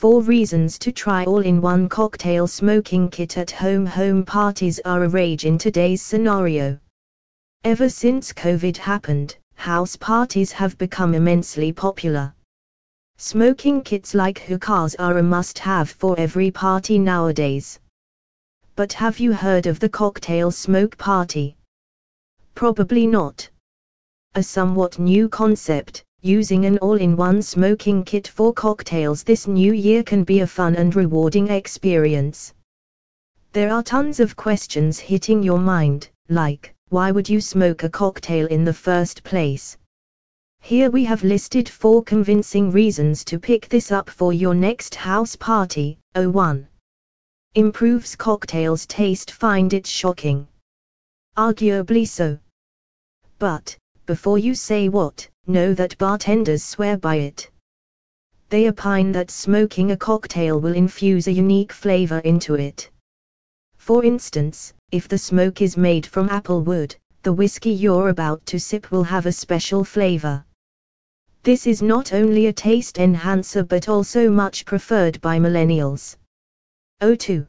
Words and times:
4 0.00 0.22
reasons 0.22 0.78
to 0.78 0.90
try 0.90 1.26
all-in-one 1.26 1.86
cocktail 1.86 2.46
smoking 2.46 3.06
kit 3.10 3.36
at 3.36 3.50
home. 3.50 3.84
Home 3.84 4.24
parties 4.24 4.80
are 4.86 5.04
a 5.04 5.08
rage 5.10 5.44
in 5.44 5.58
today's 5.58 6.00
scenario. 6.00 6.78
Ever 7.64 7.86
since 7.90 8.32
COVID 8.32 8.78
happened, 8.78 9.36
house 9.56 9.96
parties 9.96 10.52
have 10.52 10.78
become 10.78 11.12
immensely 11.12 11.70
popular. 11.70 12.32
Smoking 13.18 13.82
kits 13.82 14.14
like 14.14 14.38
hookahs 14.38 14.94
are 14.98 15.18
a 15.18 15.22
must-have 15.22 15.90
for 15.90 16.18
every 16.18 16.50
party 16.50 16.98
nowadays. 16.98 17.78
But 18.76 18.94
have 18.94 19.20
you 19.20 19.34
heard 19.34 19.66
of 19.66 19.80
the 19.80 19.90
cocktail 19.90 20.50
smoke 20.50 20.96
party? 20.96 21.58
Probably 22.54 23.06
not. 23.06 23.50
A 24.34 24.42
somewhat 24.42 24.98
new 24.98 25.28
concept, 25.28 26.04
Using 26.22 26.66
an 26.66 26.76
all-in-one 26.78 27.40
smoking 27.40 28.04
kit 28.04 28.28
for 28.28 28.52
cocktails 28.52 29.22
this 29.22 29.46
new 29.46 29.72
year 29.72 30.02
can 30.02 30.22
be 30.22 30.40
a 30.40 30.46
fun 30.46 30.76
and 30.76 30.94
rewarding 30.94 31.48
experience. 31.48 32.52
There 33.52 33.72
are 33.72 33.82
tons 33.82 34.20
of 34.20 34.36
questions 34.36 34.98
hitting 34.98 35.42
your 35.42 35.58
mind, 35.58 36.10
like, 36.28 36.74
why 36.90 37.10
would 37.10 37.26
you 37.26 37.40
smoke 37.40 37.84
a 37.84 37.88
cocktail 37.88 38.46
in 38.48 38.64
the 38.64 38.74
first 38.74 39.24
place? 39.24 39.78
Here 40.60 40.90
we 40.90 41.04
have 41.04 41.24
listed 41.24 41.66
four 41.70 42.02
convincing 42.02 42.70
reasons 42.70 43.24
to 43.24 43.38
pick 43.38 43.70
this 43.70 43.90
up 43.90 44.10
for 44.10 44.34
your 44.34 44.54
next 44.54 44.94
house 44.94 45.34
party. 45.36 45.98
01. 46.14 46.68
Improves 47.54 48.14
cocktails 48.14 48.84
taste 48.84 49.30
find 49.30 49.72
it 49.72 49.86
shocking. 49.86 50.46
Arguably 51.38 52.06
so. 52.06 52.38
But, 53.38 53.78
before 54.04 54.36
you 54.36 54.54
say 54.54 54.90
what, 54.90 55.29
know 55.46 55.74
that 55.74 55.96
bartenders 55.98 56.62
swear 56.62 56.96
by 56.96 57.16
it. 57.16 57.50
They 58.50 58.68
opine 58.68 59.12
that 59.12 59.30
smoking 59.30 59.90
a 59.90 59.96
cocktail 59.96 60.60
will 60.60 60.74
infuse 60.74 61.26
a 61.26 61.32
unique 61.32 61.72
flavor 61.72 62.18
into 62.20 62.54
it. 62.54 62.90
For 63.76 64.04
instance, 64.04 64.74
if 64.90 65.08
the 65.08 65.18
smoke 65.18 65.62
is 65.62 65.76
made 65.76 66.06
from 66.06 66.28
apple 66.28 66.62
wood, 66.62 66.96
the 67.22 67.32
whiskey 67.32 67.70
you're 67.70 68.08
about 68.08 68.44
to 68.46 68.58
sip 68.58 68.90
will 68.90 69.04
have 69.04 69.26
a 69.26 69.32
special 69.32 69.84
flavor. 69.84 70.44
This 71.42 71.66
is 71.66 71.80
not 71.80 72.12
only 72.12 72.46
a 72.46 72.52
taste 72.52 72.98
enhancer 72.98 73.62
but 73.64 73.88
also 73.88 74.30
much 74.30 74.64
preferred 74.64 75.20
by 75.20 75.38
millennials. 75.38 76.16
O2. 77.00 77.46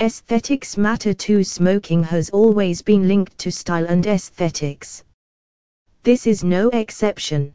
Aesthetics 0.00 0.76
matter 0.76 1.14
too. 1.14 1.44
Smoking 1.44 2.02
has 2.02 2.30
always 2.30 2.82
been 2.82 3.06
linked 3.06 3.38
to 3.38 3.52
style 3.52 3.86
and 3.86 4.06
aesthetics. 4.06 5.04
This 6.06 6.28
is 6.28 6.44
no 6.44 6.68
exception. 6.68 7.52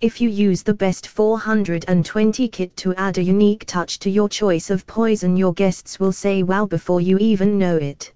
If 0.00 0.20
you 0.20 0.28
use 0.28 0.62
the 0.62 0.72
best 0.72 1.08
420 1.08 2.46
kit 2.46 2.76
to 2.76 2.94
add 2.94 3.18
a 3.18 3.24
unique 3.24 3.64
touch 3.66 3.98
to 3.98 4.08
your 4.08 4.28
choice 4.28 4.70
of 4.70 4.86
poison 4.86 5.36
your 5.36 5.52
guests 5.52 5.98
will 5.98 6.12
say 6.12 6.44
wow 6.44 6.66
before 6.66 7.00
you 7.00 7.18
even 7.18 7.58
know 7.58 7.76
it. 7.76 8.12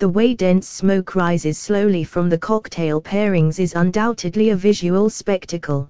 The 0.00 0.10
way 0.10 0.34
dense 0.34 0.68
smoke 0.68 1.14
rises 1.14 1.56
slowly 1.56 2.04
from 2.04 2.28
the 2.28 2.36
cocktail 2.36 3.00
pairings 3.00 3.58
is 3.58 3.72
undoubtedly 3.74 4.50
a 4.50 4.56
visual 4.56 5.08
spectacle. 5.08 5.88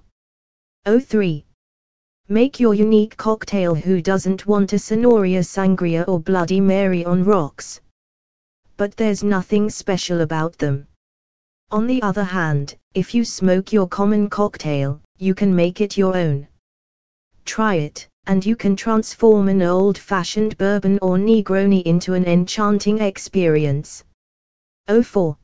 03. 0.85 1.43
Make 2.29 2.61
your 2.61 2.73
unique 2.73 3.17
cocktail 3.17 3.75
who 3.75 4.01
doesn't 4.01 4.47
want 4.47 4.71
a 4.71 4.77
Sonoria 4.77 5.43
Sangria 5.43 6.07
or 6.07 6.17
Bloody 6.17 6.61
Mary 6.61 7.03
on 7.03 7.25
rocks. 7.25 7.81
But 8.77 8.95
there's 8.95 9.21
nothing 9.21 9.69
special 9.69 10.21
about 10.21 10.57
them. 10.59 10.87
On 11.73 11.87
the 11.87 12.03
other 12.03 12.23
hand, 12.23 12.75
if 12.93 13.15
you 13.15 13.25
smoke 13.25 13.73
your 13.73 13.87
common 13.87 14.29
cocktail, 14.29 15.01
you 15.17 15.33
can 15.33 15.55
make 15.55 15.81
it 15.81 15.97
your 15.97 16.15
own. 16.15 16.47
Try 17.45 17.73
it, 17.77 18.07
and 18.27 18.45
you 18.45 18.55
can 18.55 18.75
transform 18.75 19.47
an 19.49 19.63
old 19.63 19.97
fashioned 19.97 20.55
bourbon 20.59 20.99
or 21.01 21.17
Negroni 21.17 21.81
into 21.81 22.13
an 22.13 22.25
enchanting 22.25 22.99
experience. 22.99 24.03
04. 24.87 25.35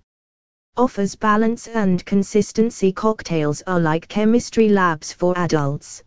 Offers 0.77 1.15
balance 1.15 1.67
and 1.67 2.05
consistency. 2.05 2.91
Cocktails 2.91 3.63
are 3.65 3.79
like 3.79 4.07
chemistry 4.07 4.69
labs 4.69 5.11
for 5.11 5.35
adults. 5.35 6.03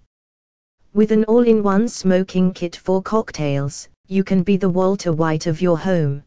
With 0.95 1.11
an 1.11 1.25
all 1.25 1.43
in 1.43 1.65
one 1.65 1.89
smoking 1.89 2.53
kit 2.53 2.77
for 2.77 3.03
cocktails, 3.03 3.89
you 4.07 4.23
can 4.23 4.45
be 4.45 4.57
the 4.57 4.71
Walter 4.71 5.13
White 5.13 5.49
of 5.49 5.61
your 5.61 5.79
home 5.79 6.23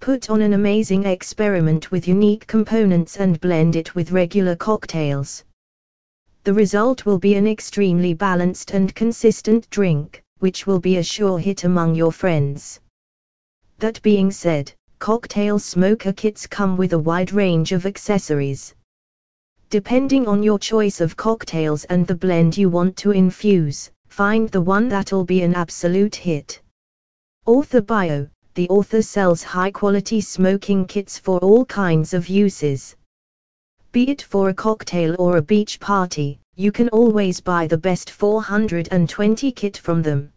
put 0.00 0.30
on 0.30 0.40
an 0.40 0.54
amazing 0.54 1.04
experiment 1.04 1.90
with 1.90 2.08
unique 2.08 2.46
components 2.46 3.18
and 3.18 3.38
blend 3.38 3.76
it 3.76 3.94
with 3.94 4.12
regular 4.12 4.56
cocktails. 4.56 5.44
The 6.44 6.54
result 6.54 7.04
will 7.04 7.18
be 7.18 7.34
an 7.34 7.46
extremely 7.46 8.14
balanced 8.14 8.70
and 8.70 8.94
consistent 8.94 9.68
drink, 9.68 10.22
which 10.38 10.66
will 10.66 10.80
be 10.80 10.96
a 10.96 11.02
sure 11.02 11.38
hit 11.38 11.64
among 11.64 11.94
your 11.94 12.12
friends. 12.12 12.80
That 13.78 14.00
being 14.00 14.30
said, 14.30 14.72
cocktail 15.00 15.58
smoker 15.58 16.14
kits 16.14 16.46
come 16.46 16.78
with 16.78 16.94
a 16.94 16.98
wide 16.98 17.32
range 17.32 17.72
of 17.72 17.84
accessories. 17.84 18.74
Depending 19.68 20.26
on 20.26 20.42
your 20.42 20.58
choice 20.58 21.02
of 21.02 21.14
cocktails 21.14 21.84
and 21.84 22.06
the 22.06 22.14
blend 22.14 22.56
you 22.56 22.70
want 22.70 22.96
to 22.96 23.10
infuse, 23.10 23.90
find 24.08 24.48
the 24.48 24.62
one 24.62 24.88
that'll 24.88 25.26
be 25.26 25.42
an 25.42 25.54
absolute 25.54 26.16
hit. 26.16 26.62
Author 27.44 27.82
Bio 27.82 28.28
the 28.54 28.68
author 28.68 29.02
sells 29.02 29.42
high-quality 29.42 30.20
smoking 30.20 30.86
kits 30.86 31.18
for 31.18 31.38
all 31.38 31.64
kinds 31.64 32.14
of 32.14 32.28
uses. 32.28 32.96
Be 33.92 34.08
it 34.08 34.22
for 34.22 34.48
a 34.48 34.54
cocktail 34.54 35.16
or 35.18 35.36
a 35.36 35.42
beach 35.42 35.80
party, 35.80 36.38
you 36.56 36.72
can 36.72 36.88
always 36.88 37.40
buy 37.40 37.66
the 37.66 37.78
best 37.78 38.10
420 38.10 39.52
kit 39.52 39.76
from 39.76 40.02
them. 40.02 40.32